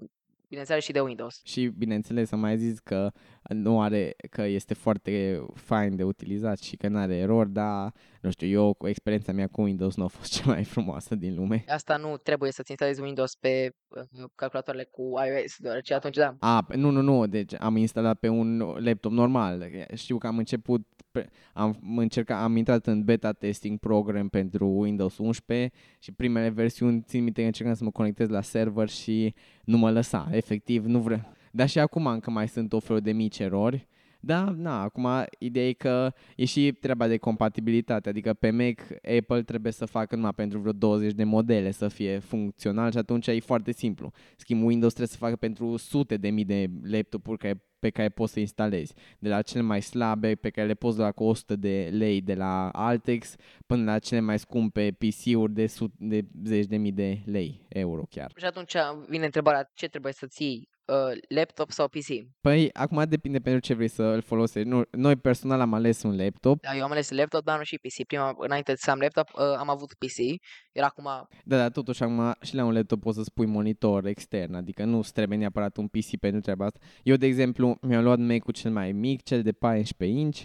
bineînțeles 0.48 0.84
și 0.84 0.92
de 0.92 1.00
Windows. 1.00 1.40
Și 1.44 1.66
bineînțeles 1.66 2.32
am 2.32 2.40
mai 2.40 2.56
zis 2.56 2.78
că 2.78 3.10
nu 3.48 3.80
are, 3.80 4.14
că 4.30 4.42
este 4.42 4.74
foarte 4.74 5.42
fain 5.54 5.96
de 5.96 6.02
utilizat 6.02 6.58
și 6.58 6.76
că 6.76 6.88
nu 6.88 6.98
are 6.98 7.16
erori, 7.16 7.50
dar 7.50 7.92
nu 8.20 8.30
știu, 8.30 8.48
eu 8.48 8.74
cu 8.74 8.88
experiența 8.88 9.32
mea 9.32 9.46
cu 9.46 9.60
Windows 9.60 9.96
nu 9.96 10.04
a 10.04 10.06
fost 10.06 10.32
cea 10.36 10.46
mai 10.46 10.64
frumoasă 10.64 11.14
din 11.14 11.34
lume. 11.34 11.64
Asta 11.68 11.96
nu 11.96 12.16
trebuie 12.16 12.52
să-ți 12.52 12.70
instalezi 12.70 13.00
Windows 13.00 13.34
pe 13.34 13.74
uh, 13.88 14.24
calculatoarele 14.34 14.84
cu 14.84 15.02
iOS, 15.02 15.56
deoarece 15.58 15.94
atunci 15.94 16.16
da. 16.16 16.36
A, 16.38 16.66
nu, 16.74 16.90
nu, 16.90 17.00
nu, 17.00 17.26
deci 17.26 17.54
am 17.58 17.76
instalat 17.76 18.18
pe 18.18 18.28
un 18.28 18.58
laptop 18.58 19.12
normal. 19.12 19.70
Știu 19.94 20.18
că 20.18 20.26
am 20.26 20.38
început, 20.38 20.86
am 21.52 21.78
încercat, 21.96 22.42
am 22.42 22.56
intrat 22.56 22.86
în 22.86 23.04
beta 23.04 23.32
testing 23.32 23.78
program 23.78 24.28
pentru 24.28 24.66
Windows 24.66 25.18
11 25.18 25.70
și 25.98 26.12
primele 26.12 26.48
versiuni, 26.48 27.02
țin 27.06 27.22
minte 27.22 27.40
că 27.40 27.46
încercam 27.46 27.74
să 27.74 27.84
mă 27.84 27.90
conectez 27.90 28.28
la 28.28 28.40
server 28.40 28.88
și 28.88 29.34
nu 29.64 29.76
mă 29.78 29.90
lăsa, 29.90 30.28
efectiv, 30.30 30.84
nu 30.84 30.98
vreau 30.98 31.36
dar 31.58 31.68
și 31.68 31.78
acum 31.78 32.06
încă 32.06 32.30
mai 32.30 32.48
sunt 32.48 32.72
o 32.72 32.80
fel 32.80 33.00
de 33.00 33.12
mici 33.12 33.38
erori. 33.38 33.88
Da, 34.20 34.54
na, 34.56 34.82
acum 34.82 35.06
ideea 35.38 35.68
e 35.68 35.72
că 35.72 36.12
e 36.36 36.44
și 36.44 36.72
treaba 36.72 37.06
de 37.06 37.16
compatibilitate, 37.16 38.08
adică 38.08 38.34
pe 38.34 38.50
Mac 38.50 38.80
Apple 39.18 39.42
trebuie 39.42 39.72
să 39.72 39.84
facă 39.84 40.16
numai 40.16 40.34
pentru 40.34 40.58
vreo 40.58 40.72
20 40.72 41.12
de 41.12 41.24
modele 41.24 41.70
să 41.70 41.88
fie 41.88 42.18
funcțional 42.18 42.90
și 42.90 42.98
atunci 42.98 43.26
e 43.26 43.40
foarte 43.40 43.72
simplu. 43.72 44.12
Schimb 44.36 44.64
Windows 44.64 44.92
trebuie 44.92 45.16
să 45.16 45.24
facă 45.24 45.36
pentru 45.36 45.76
sute 45.76 46.16
de 46.16 46.30
mii 46.30 46.44
de 46.44 46.70
laptopuri 46.82 47.38
care 47.38 47.62
pe 47.78 47.90
care 47.90 48.08
poți 48.08 48.32
să 48.32 48.40
instalezi. 48.40 48.94
De 49.18 49.28
la 49.28 49.42
cele 49.42 49.62
mai 49.62 49.82
slabe 49.82 50.34
pe 50.34 50.50
care 50.50 50.66
le 50.66 50.74
poți 50.74 50.98
lua 50.98 51.12
cu 51.12 51.24
100 51.24 51.56
de 51.56 51.90
lei 51.92 52.20
de 52.20 52.34
la 52.34 52.68
Altex 52.68 53.34
până 53.66 53.84
la 53.84 53.98
cele 53.98 54.20
mai 54.20 54.38
scumpe 54.38 54.96
PC-uri 54.98 55.52
de, 55.52 55.66
sute, 55.66 55.94
de 55.98 56.24
zeci 56.44 56.66
de 56.66 56.76
mii 56.76 56.92
de 56.92 57.22
lei, 57.24 57.66
euro 57.68 58.02
chiar. 58.10 58.32
Și 58.36 58.44
atunci 58.44 58.74
vine 59.08 59.24
întrebarea 59.24 59.70
ce 59.74 59.88
trebuie 59.88 60.12
să 60.12 60.26
ții 60.26 60.68
uh, 60.88 61.18
laptop 61.28 61.70
sau 61.70 61.88
PC? 61.88 62.06
Păi, 62.40 62.70
acum 62.72 63.04
depinde 63.08 63.38
pentru 63.38 63.60
ce 63.60 63.74
vrei 63.74 63.88
să 63.88 64.02
îl 64.02 64.22
folosești. 64.22 64.68
Nu, 64.68 64.82
noi 64.90 65.16
personal 65.16 65.60
am 65.60 65.74
ales 65.74 66.02
un 66.02 66.16
laptop. 66.16 66.60
Da, 66.60 66.76
eu 66.76 66.84
am 66.84 66.90
ales 66.90 67.10
laptop, 67.10 67.44
dar 67.44 67.56
nu 67.56 67.62
și 67.62 67.78
PC. 67.78 68.06
Prima, 68.06 68.34
înainte 68.38 68.74
să 68.76 68.90
am 68.90 68.98
laptop, 68.98 69.28
uh, 69.34 69.56
am 69.58 69.70
avut 69.70 69.94
PC. 69.94 70.40
Era 70.72 70.86
acum... 70.86 71.28
Da, 71.44 71.56
dar 71.56 71.70
totuși 71.70 72.02
acum 72.02 72.34
și 72.42 72.54
la 72.54 72.64
un 72.64 72.72
laptop 72.72 73.00
poți 73.00 73.16
să 73.16 73.22
spui 73.22 73.46
monitor 73.46 74.06
extern, 74.06 74.54
adică 74.54 74.84
nu 74.84 75.00
trebuie 75.12 75.38
neapărat 75.38 75.76
un 75.76 75.86
PC 75.86 76.16
pentru 76.20 76.40
treaba 76.40 76.64
asta. 76.64 76.78
Eu, 77.02 77.16
de 77.16 77.26
exemplu, 77.26 77.78
mi-am 77.80 78.02
luat 78.02 78.18
Mac-ul 78.18 78.52
cel 78.52 78.70
mai 78.70 78.92
mic, 78.92 79.22
cel 79.22 79.42
de 79.42 79.52
14 79.52 80.18
inch, 80.18 80.40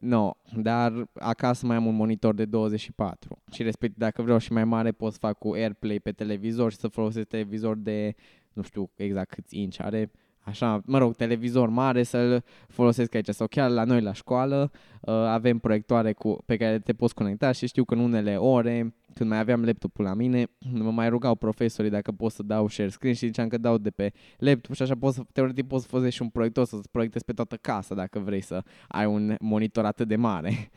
No, 0.00 0.30
dar 0.56 1.08
acasă 1.14 1.66
mai 1.66 1.76
am 1.76 1.86
un 1.86 1.94
monitor 1.94 2.34
de 2.34 2.44
24 2.44 3.42
și 3.52 3.62
respectiv 3.62 3.98
dacă 3.98 4.22
vreau 4.22 4.38
și 4.38 4.52
mai 4.52 4.64
mare 4.64 4.92
pot 4.92 5.12
să 5.12 5.18
fac 5.20 5.38
cu 5.38 5.52
AirPlay 5.52 6.00
pe 6.00 6.12
televizor 6.12 6.70
și 6.70 6.76
să 6.76 6.88
folosesc 6.88 7.26
televizor 7.26 7.76
de 7.76 8.14
nu 8.58 8.64
știu 8.64 8.90
exact 8.94 9.30
câți 9.30 9.58
inci 9.58 9.80
are, 9.80 10.10
așa, 10.40 10.82
mă 10.84 10.98
rog, 10.98 11.14
televizor 11.14 11.68
mare 11.68 12.02
să-l 12.02 12.44
folosesc 12.68 13.14
aici 13.14 13.28
sau 13.28 13.46
chiar 13.46 13.70
la 13.70 13.84
noi 13.84 14.00
la 14.00 14.12
școală 14.12 14.70
uh, 15.00 15.14
avem 15.14 15.58
proiectoare 15.58 16.12
cu, 16.12 16.38
pe 16.46 16.56
care 16.56 16.78
te 16.78 16.92
poți 16.92 17.14
conecta 17.14 17.52
și 17.52 17.66
știu 17.66 17.84
că 17.84 17.94
în 17.94 18.00
unele 18.00 18.36
ore 18.36 18.94
când 19.14 19.30
mai 19.30 19.38
aveam 19.38 19.64
laptopul 19.64 20.04
la 20.04 20.14
mine, 20.14 20.46
mă 20.84 20.90
mai 20.90 21.08
rugau 21.08 21.34
profesorii 21.34 21.90
dacă 21.90 22.12
pot 22.12 22.32
să 22.32 22.42
dau 22.42 22.68
share 22.68 22.88
screen 22.88 23.14
și 23.14 23.26
ziceam 23.26 23.48
că 23.48 23.58
dau 23.58 23.78
de 23.78 23.90
pe 23.90 24.12
laptop 24.38 24.74
și 24.74 24.82
așa 24.82 24.96
poți 24.96 25.16
să, 25.16 25.22
teoretic 25.32 25.66
poți 25.66 25.82
să 25.82 25.88
folosești 25.88 26.16
și 26.16 26.22
un 26.22 26.28
proiector 26.28 26.64
să-ți 26.64 26.90
proiectezi 26.90 27.24
pe 27.24 27.32
toată 27.32 27.56
casa 27.56 27.94
dacă 27.94 28.18
vrei 28.18 28.40
să 28.40 28.62
ai 28.88 29.06
un 29.06 29.36
monitor 29.40 29.84
atât 29.84 30.08
de 30.08 30.16
mare. 30.16 30.70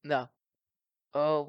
Da. 0.00 0.32
Uh, 1.10 1.46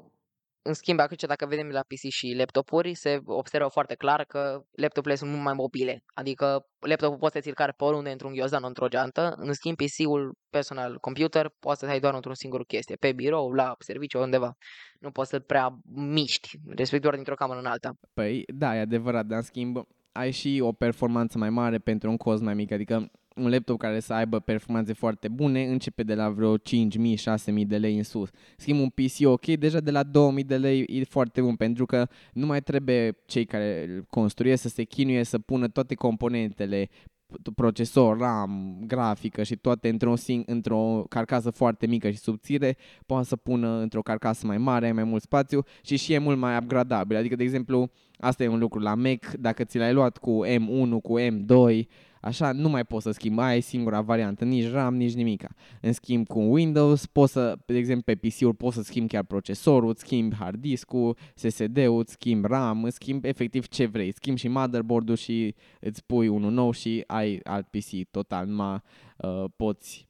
în 0.62 0.72
schimb, 0.72 0.98
atunci 1.00 1.22
dacă 1.22 1.46
vedem 1.46 1.68
la 1.68 1.80
PC 1.80 2.10
și 2.10 2.34
laptopuri, 2.36 2.94
se 2.94 3.20
observă 3.24 3.68
foarte 3.68 3.94
clar 3.94 4.24
că 4.24 4.62
laptopurile 4.70 5.18
sunt 5.18 5.30
mult 5.30 5.42
mai 5.42 5.52
mobile. 5.52 6.04
Adică 6.14 6.66
laptopul 6.78 7.18
poți 7.18 7.32
să 7.32 7.40
ți-l 7.40 7.54
cari 7.54 7.74
pe 7.74 7.84
oriunde 7.84 8.10
într-un 8.10 8.32
ghiozdan, 8.32 8.64
într-o 8.64 8.88
geantă. 8.88 9.34
În 9.36 9.52
schimb, 9.52 9.76
PC-ul 9.76 10.34
personal 10.50 10.98
computer 10.98 11.50
poți 11.58 11.80
să 11.80 11.86
ai 11.86 12.00
doar 12.00 12.14
într-un 12.14 12.34
singur 12.34 12.64
chestie. 12.64 12.96
Pe 12.96 13.12
birou, 13.12 13.52
la 13.52 13.74
serviciu, 13.78 14.20
undeva. 14.20 14.56
Nu 14.98 15.10
poți 15.10 15.30
să 15.30 15.38
prea 15.38 15.78
miști, 15.94 16.48
respectiv 16.66 17.00
doar 17.00 17.14
dintr-o 17.14 17.34
cameră 17.34 17.58
în 17.58 17.66
alta. 17.66 17.92
Păi, 18.14 18.44
da, 18.46 18.76
e 18.76 18.80
adevărat, 18.80 19.26
dar 19.26 19.36
în 19.36 19.44
schimb 19.44 19.76
ai 20.12 20.30
și 20.30 20.60
o 20.62 20.72
performanță 20.72 21.38
mai 21.38 21.50
mare 21.50 21.78
pentru 21.78 22.10
un 22.10 22.16
cost 22.16 22.42
mai 22.42 22.54
mic. 22.54 22.72
Adică 22.72 23.10
un 23.38 23.50
laptop 23.50 23.78
care 23.78 24.00
să 24.00 24.12
aibă 24.12 24.38
performanțe 24.38 24.92
foarte 24.92 25.28
bune 25.28 25.64
începe 25.64 26.02
de 26.02 26.14
la 26.14 26.28
vreo 26.28 26.56
5.000-6.000 26.56 27.66
de 27.66 27.76
lei 27.76 27.96
în 27.96 28.02
sus. 28.02 28.28
Schimb 28.56 28.80
un 28.80 28.88
PC 28.88 29.26
ok, 29.26 29.46
deja 29.46 29.80
de 29.80 29.90
la 29.90 30.04
2.000 30.04 30.46
de 30.46 30.56
lei 30.56 30.84
e 30.88 31.04
foarte 31.04 31.40
bun 31.40 31.56
pentru 31.56 31.86
că 31.86 32.08
nu 32.32 32.46
mai 32.46 32.62
trebuie 32.62 33.16
cei 33.26 33.44
care 33.44 33.86
îl 33.88 34.04
construiesc 34.10 34.62
să 34.62 34.68
se 34.68 34.82
chinuie 34.82 35.24
să 35.24 35.38
pună 35.38 35.68
toate 35.68 35.94
componentele 35.94 36.88
procesor, 37.54 38.18
RAM, 38.18 38.78
grafică 38.86 39.42
și 39.42 39.56
toate 39.56 39.88
într-o, 39.88 40.14
sing- 40.16 40.44
într-o 40.46 41.04
carcasă 41.08 41.50
foarte 41.50 41.86
mică 41.86 42.10
și 42.10 42.16
subțire, 42.16 42.76
poate 43.06 43.26
să 43.26 43.36
pună 43.36 43.80
într-o 43.80 44.02
carcasă 44.02 44.46
mai 44.46 44.58
mare, 44.58 44.92
mai 44.92 45.04
mult 45.04 45.22
spațiu 45.22 45.64
și 45.82 45.96
și 45.96 46.12
e 46.12 46.18
mult 46.18 46.38
mai 46.38 46.56
upgradabil. 46.56 47.16
Adică, 47.16 47.36
de 47.36 47.42
exemplu, 47.42 47.90
asta 48.18 48.42
e 48.42 48.48
un 48.48 48.58
lucru 48.58 48.80
la 48.80 48.94
Mac, 48.94 49.32
dacă 49.38 49.64
ți 49.64 49.78
l-ai 49.78 49.92
luat 49.92 50.18
cu 50.18 50.40
M1, 50.46 51.02
cu 51.02 51.20
M2, 51.20 51.86
Așa 52.20 52.52
nu 52.52 52.68
mai 52.68 52.84
poți 52.84 53.04
să 53.04 53.10
schimbi, 53.10 53.40
aia 53.40 53.56
e 53.56 53.60
singura 53.60 54.00
variantă, 54.00 54.44
nici 54.44 54.70
RAM, 54.70 54.96
nici 54.96 55.14
nimica. 55.14 55.48
În 55.80 55.92
schimb 55.92 56.26
cu 56.26 56.40
Windows, 56.40 57.06
poți 57.06 57.32
să, 57.32 57.58
de 57.66 57.76
exemplu 57.76 58.14
pe 58.14 58.28
PC-uri 58.28 58.56
poți 58.56 58.76
să 58.76 58.82
schimbi 58.82 59.08
chiar 59.08 59.24
procesorul, 59.24 59.88
îți 59.88 60.00
schimbi 60.00 60.34
hard 60.34 60.60
disk-ul, 60.60 61.16
SSD-ul, 61.34 61.98
îți 61.98 62.12
schimbi 62.12 62.48
RAM, 62.48 62.84
îți 62.84 62.94
schimbi 62.94 63.28
efectiv 63.28 63.66
ce 63.66 63.86
vrei, 63.86 64.12
schimbi 64.12 64.40
și 64.40 64.48
motherboard-ul 64.48 65.16
și 65.16 65.54
îți 65.80 66.04
pui 66.04 66.28
unul 66.28 66.50
nou 66.50 66.70
și 66.70 67.04
ai 67.06 67.40
alt 67.42 67.66
PC 67.66 68.10
total, 68.10 68.46
numai 68.46 68.82
uh, 69.16 69.44
poți 69.56 70.06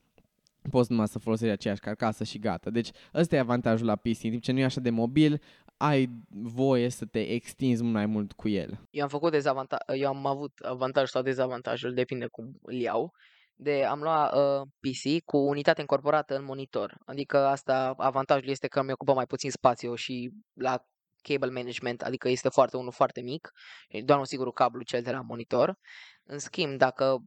poți 0.70 0.90
numai 0.90 1.08
să 1.08 1.18
folosești 1.18 1.52
aceeași 1.52 1.80
carcasă 1.80 2.24
și 2.24 2.38
gata. 2.38 2.70
Deci 2.70 2.88
ăsta 3.14 3.36
e 3.36 3.38
avantajul 3.38 3.86
la 3.86 3.96
PC, 3.96 4.22
în 4.22 4.30
timp 4.30 4.42
ce 4.42 4.52
nu 4.52 4.58
e 4.58 4.64
așa 4.64 4.80
de 4.80 4.90
mobil, 4.90 5.40
ai 5.78 6.08
voie 6.28 6.88
să 6.88 7.04
te 7.04 7.20
extinzi 7.20 7.82
mult 7.82 7.94
mai 7.94 8.06
mult 8.06 8.32
cu 8.32 8.48
el. 8.48 8.86
Eu 8.90 9.02
am 9.02 9.08
făcut 9.08 9.30
dezavantaj, 9.30 9.78
eu 9.96 10.08
am 10.08 10.26
avut 10.26 10.58
avantaj 10.58 11.08
sau 11.08 11.22
dezavantajul, 11.22 11.94
depinde 11.94 12.26
cum 12.26 12.58
îl 12.62 12.74
iau, 12.74 13.12
de 13.54 13.84
am 13.84 14.00
luat 14.00 14.34
uh, 14.34 14.68
PC 14.80 15.24
cu 15.24 15.36
unitate 15.36 15.80
încorporată 15.80 16.36
în 16.36 16.44
monitor. 16.44 16.96
Adică 17.04 17.46
asta, 17.46 17.94
avantajul 17.96 18.48
este 18.48 18.66
că 18.66 18.82
mi 18.82 18.92
ocupă 18.92 19.12
mai 19.12 19.26
puțin 19.26 19.50
spațiu 19.50 19.94
și 19.94 20.30
la 20.52 20.84
cable 21.22 21.50
management, 21.50 22.02
adică 22.02 22.28
este 22.28 22.48
foarte 22.48 22.76
unul 22.76 22.92
foarte 22.92 23.20
mic, 23.20 23.50
e 23.88 24.02
doar 24.02 24.18
un 24.18 24.24
singur 24.24 24.52
cablu 24.52 24.82
cel 24.82 25.02
de 25.02 25.10
la 25.10 25.20
monitor. 25.20 25.78
În 26.24 26.38
schimb, 26.38 26.78
dacă 26.78 27.18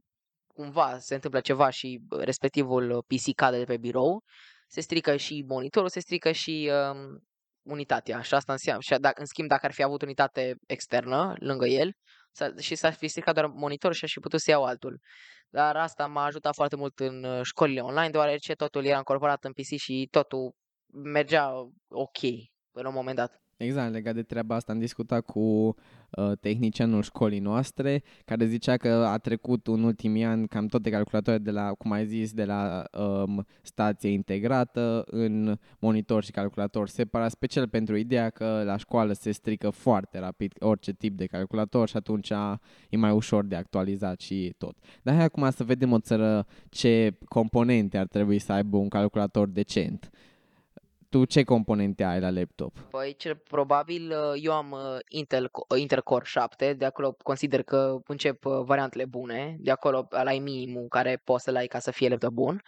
cumva 0.46 0.98
se 0.98 1.14
întâmplă 1.14 1.40
ceva 1.40 1.70
și 1.70 2.00
respectivul 2.18 3.04
PC 3.06 3.34
cade 3.34 3.58
de 3.58 3.64
pe 3.64 3.76
birou, 3.76 4.24
se 4.66 4.80
strică 4.80 5.16
și 5.16 5.44
monitorul, 5.48 5.88
se 5.88 6.00
strică 6.00 6.32
și 6.32 6.70
um, 6.90 7.22
unitatea. 7.62 8.20
Și 8.20 8.34
asta 8.34 8.52
înseamnă. 8.52 8.82
Și 8.82 8.94
dacă, 9.00 9.20
în 9.20 9.26
schimb, 9.26 9.48
dacă 9.48 9.66
ar 9.66 9.72
fi 9.72 9.82
avut 9.82 10.02
unitate 10.02 10.54
externă 10.66 11.34
lângă 11.38 11.66
el 11.66 11.92
și 12.58 12.74
s-ar 12.74 12.92
fi 12.92 13.08
stricat 13.08 13.34
doar 13.34 13.46
monitorul 13.46 13.96
și 13.96 14.04
aș 14.04 14.12
fi 14.12 14.20
putut 14.20 14.40
să 14.40 14.50
iau 14.50 14.64
altul. 14.64 15.00
Dar 15.48 15.76
asta 15.76 16.06
m-a 16.06 16.24
ajutat 16.24 16.54
foarte 16.54 16.76
mult 16.76 16.98
în 16.98 17.24
uh, 17.24 17.40
școlile 17.42 17.80
online, 17.80 18.10
deoarece 18.10 18.54
totul 18.54 18.84
era 18.84 18.96
incorporat 18.96 19.44
în 19.44 19.52
PC 19.52 19.78
și 19.80 20.08
totul 20.10 20.54
mergea 20.92 21.52
ok 21.88 22.22
în 22.70 22.86
un 22.86 22.92
moment 22.92 23.16
dat. 23.16 23.41
Exact, 23.62 23.92
legat 23.92 24.14
de 24.14 24.22
treaba 24.22 24.54
asta 24.54 24.72
am 24.72 24.78
discutat 24.78 25.24
cu 25.24 25.40
uh, 25.40 26.32
tehnicianul 26.40 27.02
școlii 27.02 27.38
noastre 27.38 28.02
care 28.24 28.46
zicea 28.46 28.76
că 28.76 28.88
a 28.88 29.18
trecut 29.18 29.66
în 29.66 29.82
ultimii 29.82 30.24
ani 30.24 30.48
cam 30.48 30.66
toate 30.66 30.90
calculatoarele 30.90 31.44
de 31.44 31.50
la, 31.50 31.72
cum 31.72 31.92
ai 31.92 32.06
zis, 32.06 32.32
de 32.32 32.44
la 32.44 32.84
um, 32.98 33.46
stație 33.62 34.10
integrată 34.10 35.04
în 35.06 35.58
monitor 35.78 36.24
și 36.24 36.30
calculator 36.30 36.88
separat, 36.88 37.30
special 37.30 37.68
pentru 37.68 37.96
ideea 37.96 38.30
că 38.30 38.62
la 38.64 38.76
școală 38.76 39.12
se 39.12 39.30
strică 39.30 39.70
foarte 39.70 40.18
rapid 40.18 40.52
orice 40.58 40.92
tip 40.92 41.16
de 41.16 41.26
calculator 41.26 41.88
și 41.88 41.96
atunci 41.96 42.30
e 42.90 42.96
mai 42.96 43.10
ușor 43.10 43.44
de 43.44 43.56
actualizat 43.56 44.20
și 44.20 44.54
tot. 44.58 44.76
Dar 45.02 45.14
hai 45.14 45.24
acum 45.24 45.50
să 45.50 45.64
vedem 45.64 45.92
o 45.92 45.98
țară 45.98 46.46
ce 46.68 47.18
componente 47.28 47.98
ar 47.98 48.06
trebui 48.06 48.38
să 48.38 48.52
aibă 48.52 48.76
un 48.76 48.88
calculator 48.88 49.48
decent 49.48 50.10
tu 51.12 51.24
ce 51.24 51.42
componente 51.42 52.04
ai 52.04 52.20
la 52.20 52.30
laptop? 52.30 52.78
Păi, 52.90 53.14
cel 53.16 53.36
probabil, 53.36 54.10
uh, 54.10 54.42
eu 54.42 54.52
am 54.52 54.70
uh, 54.70 54.98
Intel, 55.08 55.50
uh, 55.68 55.80
Intel 55.80 56.02
Core 56.02 56.24
7, 56.24 56.72
de 56.72 56.84
acolo 56.84 57.12
consider 57.22 57.62
că 57.62 57.98
încep 58.06 58.42
variantele 58.42 59.04
bune, 59.04 59.56
de 59.58 59.70
acolo 59.70 60.06
la 60.10 60.32
minimul 60.32 60.86
care 60.88 61.20
poți 61.24 61.44
să-l 61.44 61.56
ai 61.56 61.66
ca 61.66 61.78
să 61.78 61.90
fie 61.90 62.08
laptop 62.08 62.32
bun. 62.32 62.62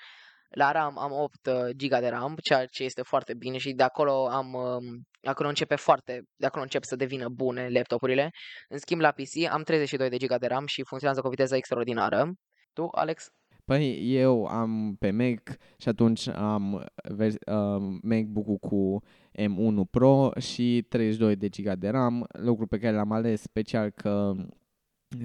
La 0.49 0.73
RAM 0.73 0.99
am 0.99 1.13
8 1.13 1.49
GB 1.77 1.99
de 2.01 2.09
RAM, 2.09 2.35
ceea 2.43 2.67
ce 2.67 2.85
este 2.85 3.03
foarte 3.03 3.35
bine 3.35 3.57
și 3.57 3.73
de 3.73 3.83
acolo 3.83 4.29
am 4.31 4.53
um, 4.53 4.83
de 5.21 5.29
acolo 5.29 5.49
începe 5.49 5.75
foarte, 5.75 6.23
de 6.37 6.47
acolo 6.47 6.63
încep 6.63 6.85
să 6.85 6.97
devină 6.97 7.29
bune 7.29 7.69
laptopurile. 7.69 8.31
În 8.69 8.79
schimb 8.79 9.01
la 9.01 9.11
PC 9.11 9.53
am 9.53 9.63
32 9.63 10.09
de 10.09 10.17
GB 10.17 10.39
de 10.39 10.47
RAM 10.47 10.67
și 10.67 10.85
funcționează 10.85 11.21
cu 11.23 11.29
viteză 11.29 11.57
extraordinară. 11.57 12.33
Tu, 12.73 12.89
Alex? 12.91 13.29
Păi 13.65 14.13
eu 14.15 14.45
am 14.45 14.97
pe 14.99 15.11
Mac 15.11 15.57
și 15.77 15.89
atunci 15.89 16.29
am 16.29 16.85
vers- 17.03 17.35
uh, 17.47 17.99
MacBook-ul 18.03 18.57
cu 18.57 19.03
M1 19.33 19.91
Pro 19.91 20.31
și 20.39 20.85
32 20.89 21.37
de 21.37 21.49
GB 21.49 21.79
de 21.79 21.89
RAM, 21.89 22.27
lucru 22.33 22.67
pe 22.67 22.79
care 22.79 22.97
l-am 22.97 23.13
ales 23.13 23.41
special 23.41 23.91
că 23.91 24.33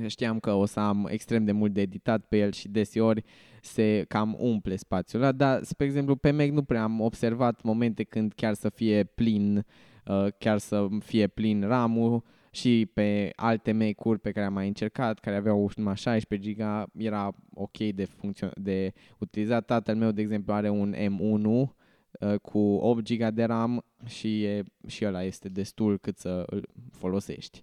știam 0.08 0.40
că 0.40 0.52
o 0.52 0.66
să 0.66 0.80
am 0.80 1.08
extrem 1.10 1.46
de 1.46 1.52
mult 1.52 1.74
de 1.74 1.82
editat 1.82 2.26
pe 2.26 2.38
el 2.38 2.52
și 2.52 2.68
deseori 2.68 3.24
se 3.62 4.06
cam 4.08 4.36
umple 4.40 4.76
spațiul 4.76 5.22
ăla, 5.22 5.32
dar, 5.32 5.64
spre 5.64 5.86
exemplu, 5.86 6.16
pe 6.16 6.32
Mac 6.32 6.48
nu 6.48 6.64
prea 6.64 6.84
am 6.84 7.02
observat 7.02 7.62
momente 7.62 8.04
când 8.04 8.34
chiar 8.34 8.54
să 8.54 8.70
fie 8.70 9.04
plin, 9.04 9.66
uh, 10.06 10.28
chiar 10.38 10.58
să 10.58 10.88
fie 11.00 11.28
plin 11.28 11.62
RAM-ul, 11.62 12.24
și 12.52 12.90
pe 12.94 13.32
alte 13.36 13.72
Mac-uri 13.72 14.20
pe 14.20 14.32
care 14.32 14.46
am 14.46 14.54
mai 14.54 14.68
încercat, 14.68 15.20
care 15.20 15.36
aveau 15.36 15.72
numai 15.76 15.96
16 15.96 16.52
GB, 16.52 17.02
era 17.02 17.36
ok 17.54 17.78
de, 17.78 18.06
funcțio- 18.06 18.54
de 18.56 18.94
utilizat. 19.20 19.66
Tatăl 19.66 19.96
meu, 19.96 20.12
de 20.12 20.22
exemplu, 20.22 20.54
are 20.54 20.70
un 20.70 20.94
M1 20.94 21.46
uh, 21.46 22.36
cu 22.42 22.60
8 22.60 23.16
GB 23.16 23.30
de 23.34 23.44
RAM 23.44 23.86
și, 24.06 24.44
e, 24.44 24.64
și 24.88 25.06
ăla 25.06 25.24
este 25.24 25.50
destul 25.50 25.98
cât 25.98 26.18
să 26.18 26.44
îl 26.46 26.68
folosești. 26.92 27.62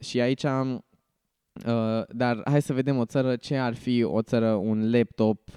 Și 0.00 0.20
aici 0.20 0.44
am, 0.44 0.84
uh, 1.66 2.02
dar 2.08 2.40
hai 2.44 2.62
să 2.62 2.72
vedem 2.72 2.98
o 2.98 3.04
țară, 3.04 3.36
ce 3.36 3.56
ar 3.56 3.74
fi 3.74 4.02
o 4.02 4.22
țară, 4.22 4.52
un 4.52 4.90
laptop 4.90 5.50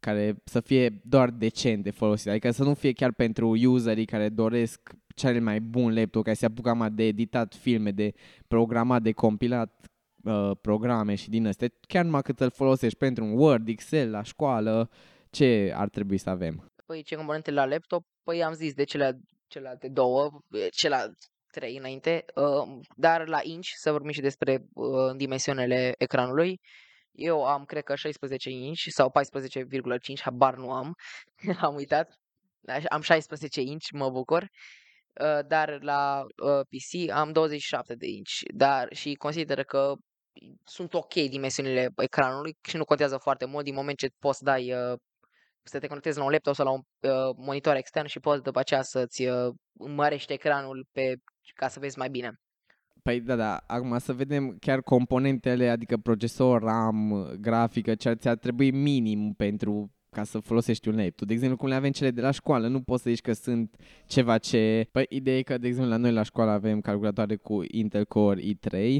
care 0.00 0.42
să 0.44 0.60
fie 0.60 1.00
doar 1.04 1.30
decent 1.30 1.82
de 1.82 1.90
folosit, 1.90 2.28
adică 2.28 2.50
să 2.50 2.64
nu 2.64 2.74
fie 2.74 2.92
chiar 2.92 3.12
pentru 3.12 3.48
userii 3.48 4.04
care 4.04 4.28
doresc 4.28 4.94
cel 5.20 5.40
mai 5.40 5.60
bun 5.60 5.94
laptop 5.94 6.24
care 6.24 6.36
se 6.36 6.46
apucă 6.46 6.74
mai 6.74 6.90
de 6.90 7.02
editat 7.02 7.54
filme, 7.54 7.90
de 7.90 8.12
programat, 8.48 9.02
de 9.02 9.12
compilat 9.12 9.84
uh, 10.24 10.50
programe 10.60 11.14
și 11.14 11.28
din 11.28 11.46
astea, 11.46 11.68
chiar 11.88 12.04
numai 12.04 12.22
cât 12.22 12.40
îl 12.40 12.50
folosești 12.50 12.98
pentru 12.98 13.24
un 13.24 13.38
Word, 13.38 13.68
Excel, 13.68 14.10
la 14.10 14.22
școală, 14.22 14.90
ce 15.30 15.72
ar 15.74 15.88
trebui 15.88 16.18
să 16.18 16.30
avem? 16.30 16.72
Păi 16.86 17.02
ce 17.02 17.16
componente 17.16 17.50
la 17.50 17.64
laptop? 17.64 18.04
Păi 18.22 18.42
am 18.42 18.52
zis 18.52 18.74
de 18.74 18.84
cele, 18.84 19.20
celelalte 19.46 19.88
două, 19.88 20.30
celelalte 20.70 21.16
trei 21.50 21.76
înainte, 21.76 22.24
uh, 22.34 22.80
dar 22.96 23.28
la 23.28 23.40
inch, 23.42 23.68
să 23.74 23.90
vorbim 23.90 24.10
și 24.10 24.20
despre 24.20 24.64
uh, 24.74 25.16
dimensiunile 25.16 25.94
ecranului, 25.98 26.60
eu 27.12 27.44
am, 27.44 27.64
cred 27.64 27.82
că 27.82 27.94
16 27.94 28.50
inch 28.50 28.80
sau 28.88 29.12
14,5, 29.40 30.20
habar 30.22 30.56
nu 30.56 30.70
am, 30.70 30.94
am 31.66 31.74
uitat. 31.74 32.18
Am 32.88 33.00
16 33.00 33.60
inch, 33.60 33.86
mă 33.92 34.10
bucur. 34.10 34.50
Uh, 35.20 35.46
dar 35.46 35.78
la 35.82 36.24
uh, 36.42 36.60
PC 36.60 37.10
am 37.10 37.32
27 37.32 37.94
de 37.94 38.06
inch 38.06 38.30
dar 38.54 38.88
și 38.94 39.14
consider 39.14 39.64
că 39.64 39.94
sunt 40.64 40.94
ok 40.94 41.14
dimensiunile 41.14 41.92
ecranului 41.96 42.56
și 42.68 42.76
nu 42.76 42.84
contează 42.84 43.16
foarte 43.16 43.44
mult 43.44 43.64
din 43.64 43.74
moment 43.74 43.98
ce 43.98 44.08
poți 44.18 44.38
să 44.38 44.44
dai 44.44 44.72
uh, 44.72 44.98
să 45.62 45.78
te 45.78 45.86
conectezi 45.86 46.18
la 46.18 46.24
un 46.24 46.30
laptop 46.30 46.54
sau 46.54 46.64
la 46.64 46.72
un 46.72 46.80
uh, 47.00 47.34
monitor 47.36 47.76
extern 47.76 48.06
și 48.06 48.20
poți 48.20 48.42
după 48.42 48.58
aceea 48.58 48.82
să-ți 48.82 49.26
uh, 49.26 49.54
mărești 49.72 50.32
ecranul 50.32 50.86
pe, 50.92 51.14
ca 51.54 51.68
să 51.68 51.80
vezi 51.80 51.98
mai 51.98 52.08
bine. 52.08 52.32
Păi 53.02 53.20
da, 53.20 53.36
da, 53.36 53.56
acum 53.66 53.98
să 53.98 54.12
vedem 54.12 54.56
chiar 54.60 54.80
componentele, 54.80 55.68
adică 55.68 55.96
procesor, 55.96 56.62
RAM, 56.62 57.30
grafică, 57.40 57.94
ce 57.94 58.12
ți-ar 58.12 58.36
trebui 58.36 58.70
minim 58.70 59.32
pentru 59.36 59.90
ca 60.10 60.24
să 60.24 60.38
folosești 60.38 60.88
un 60.88 60.96
laptop. 60.96 61.26
De 61.26 61.32
exemplu, 61.32 61.56
cum 61.56 61.68
le 61.68 61.74
avem 61.74 61.90
cele 61.90 62.10
de 62.10 62.20
la 62.20 62.30
școală, 62.30 62.68
nu 62.68 62.80
poți 62.80 63.02
să 63.02 63.10
zici 63.10 63.20
că 63.20 63.32
sunt 63.32 63.76
ceva 64.06 64.38
ce... 64.38 64.88
Păi, 64.92 65.06
ideea 65.08 65.36
e 65.38 65.42
că, 65.42 65.58
de 65.58 65.66
exemplu, 65.66 65.90
la 65.90 65.96
noi 65.96 66.12
la 66.12 66.22
școală 66.22 66.50
avem 66.50 66.80
calculatoare 66.80 67.36
cu 67.36 67.60
Intel 67.70 68.04
Core 68.04 68.40
i3, 68.40 68.98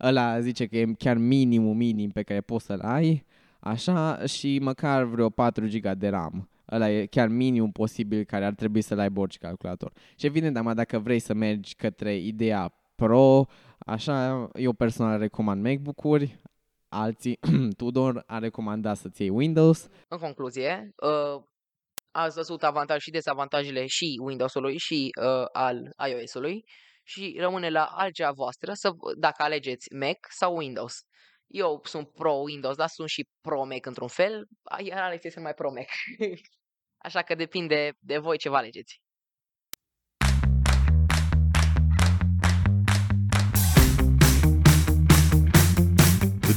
ăla 0.00 0.40
zice 0.40 0.66
că 0.66 0.76
e 0.76 0.92
chiar 0.98 1.16
minimul 1.16 1.74
minim 1.74 2.10
pe 2.10 2.22
care 2.22 2.40
poți 2.40 2.64
să-l 2.64 2.80
ai, 2.80 3.24
așa, 3.58 4.24
și 4.26 4.58
măcar 4.58 5.04
vreo 5.04 5.28
4 5.28 5.66
GB 5.66 5.92
de 5.92 6.08
RAM. 6.08 6.48
Ăla 6.70 6.90
e 6.90 7.06
chiar 7.06 7.28
minimum 7.28 7.72
posibil 7.72 8.24
care 8.24 8.44
ar 8.44 8.54
trebui 8.54 8.80
să-l 8.80 8.98
aibă 8.98 9.20
orice 9.20 9.38
calculator. 9.38 9.92
Și 10.16 10.26
evident, 10.26 10.54
dar 10.54 10.74
dacă 10.74 10.98
vrei 10.98 11.18
să 11.18 11.34
mergi 11.34 11.74
către 11.74 12.16
ideea 12.16 12.72
Pro, 12.94 13.46
așa, 13.78 14.48
eu 14.54 14.72
personal 14.72 15.18
recomand 15.18 15.62
MacBook-uri, 15.62 16.38
alții, 16.92 17.38
Tudor 17.76 18.22
a 18.26 18.38
recomandat 18.38 18.96
să-ți 18.96 19.20
iei 19.20 19.30
Windows. 19.30 19.88
În 20.08 20.18
concluzie, 20.18 20.90
uh, 20.96 21.42
ați 22.10 22.34
văzut 22.34 22.62
avantaj 22.62 23.02
și 23.02 23.10
dezavantajele 23.10 23.86
și 23.86 24.18
Windows-ului 24.22 24.78
și 24.78 25.10
uh, 25.20 25.44
al 25.52 25.94
iOS-ului 26.08 26.64
și 27.02 27.36
rămâne 27.38 27.70
la 27.70 27.84
algea 27.84 28.30
voastră 28.30 28.72
să, 28.72 28.90
dacă 29.18 29.42
alegeți 29.42 29.94
Mac 29.94 30.18
sau 30.28 30.56
Windows. 30.56 30.94
Eu 31.46 31.80
sunt 31.84 32.08
pro 32.08 32.32
Windows, 32.32 32.76
dar 32.76 32.88
sunt 32.88 33.08
și 33.08 33.28
pro 33.40 33.64
Mac 33.64 33.86
într-un 33.86 34.08
fel, 34.08 34.46
iar 34.84 35.02
Alex 35.02 35.24
este 35.24 35.40
mai 35.40 35.54
pro 35.54 35.70
Mac. 35.72 35.88
Așa 37.06 37.22
că 37.22 37.34
depinde 37.34 37.92
de 37.98 38.18
voi 38.18 38.38
ce 38.38 38.48
vă 38.48 38.56
alegeți. 38.56 39.00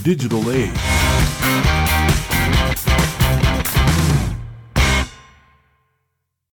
digital 0.05 0.51
age. 0.51 0.69